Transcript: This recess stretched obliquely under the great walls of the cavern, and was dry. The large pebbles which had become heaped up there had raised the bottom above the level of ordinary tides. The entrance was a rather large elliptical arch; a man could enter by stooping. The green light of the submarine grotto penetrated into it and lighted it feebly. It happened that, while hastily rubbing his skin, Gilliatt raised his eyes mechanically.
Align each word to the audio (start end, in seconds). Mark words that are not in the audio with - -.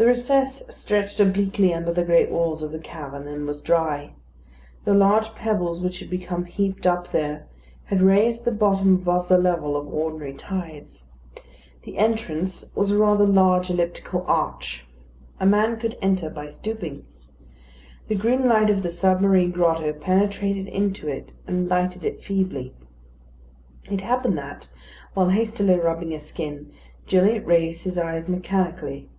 This 0.00 0.16
recess 0.18 0.62
stretched 0.74 1.20
obliquely 1.20 1.74
under 1.74 1.92
the 1.92 2.04
great 2.04 2.30
walls 2.30 2.62
of 2.62 2.72
the 2.72 2.78
cavern, 2.78 3.28
and 3.28 3.46
was 3.46 3.60
dry. 3.60 4.14
The 4.86 4.94
large 4.94 5.34
pebbles 5.34 5.82
which 5.82 5.98
had 5.98 6.08
become 6.08 6.46
heaped 6.46 6.86
up 6.86 7.10
there 7.12 7.46
had 7.84 8.00
raised 8.00 8.46
the 8.46 8.50
bottom 8.50 8.94
above 8.94 9.28
the 9.28 9.36
level 9.36 9.76
of 9.76 9.86
ordinary 9.86 10.32
tides. 10.32 11.10
The 11.82 11.98
entrance 11.98 12.64
was 12.74 12.90
a 12.90 12.96
rather 12.96 13.26
large 13.26 13.68
elliptical 13.68 14.24
arch; 14.26 14.86
a 15.38 15.44
man 15.44 15.78
could 15.78 15.98
enter 16.00 16.30
by 16.30 16.48
stooping. 16.48 17.04
The 18.08 18.14
green 18.14 18.46
light 18.48 18.70
of 18.70 18.82
the 18.82 18.88
submarine 18.88 19.50
grotto 19.50 19.92
penetrated 19.92 20.66
into 20.66 21.08
it 21.08 21.34
and 21.46 21.68
lighted 21.68 22.06
it 22.06 22.22
feebly. 22.24 22.72
It 23.90 24.00
happened 24.00 24.38
that, 24.38 24.70
while 25.12 25.28
hastily 25.28 25.74
rubbing 25.78 26.12
his 26.12 26.24
skin, 26.24 26.72
Gilliatt 27.06 27.44
raised 27.44 27.84
his 27.84 27.98
eyes 27.98 28.30
mechanically. 28.30 29.10